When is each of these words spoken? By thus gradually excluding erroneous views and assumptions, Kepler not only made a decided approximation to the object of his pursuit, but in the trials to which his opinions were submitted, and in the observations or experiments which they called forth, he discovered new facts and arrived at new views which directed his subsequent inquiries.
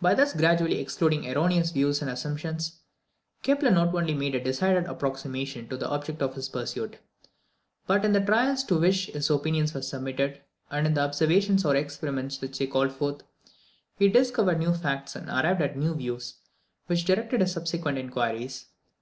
By 0.00 0.14
thus 0.14 0.32
gradually 0.32 0.80
excluding 0.80 1.28
erroneous 1.30 1.72
views 1.72 2.00
and 2.00 2.10
assumptions, 2.10 2.78
Kepler 3.42 3.70
not 3.70 3.94
only 3.94 4.14
made 4.14 4.34
a 4.34 4.42
decided 4.42 4.86
approximation 4.86 5.68
to 5.68 5.76
the 5.76 5.90
object 5.90 6.22
of 6.22 6.36
his 6.36 6.48
pursuit, 6.48 6.96
but 7.86 8.02
in 8.02 8.12
the 8.14 8.20
trials 8.22 8.64
to 8.64 8.78
which 8.80 9.08
his 9.08 9.28
opinions 9.28 9.74
were 9.74 9.82
submitted, 9.82 10.40
and 10.70 10.86
in 10.86 10.94
the 10.94 11.02
observations 11.02 11.66
or 11.66 11.76
experiments 11.76 12.40
which 12.40 12.58
they 12.58 12.66
called 12.66 12.92
forth, 12.92 13.24
he 13.98 14.08
discovered 14.08 14.58
new 14.58 14.72
facts 14.72 15.14
and 15.14 15.28
arrived 15.28 15.60
at 15.60 15.76
new 15.76 15.94
views 15.94 16.36
which 16.86 17.04
directed 17.04 17.42
his 17.42 17.52
subsequent 17.52 17.98
inquiries. 17.98 18.68